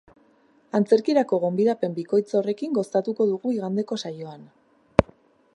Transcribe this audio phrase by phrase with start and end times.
[0.79, 4.53] Antzerkirako gonbidapen bikoitz horrekin gozatuko dugu igandeko saioan.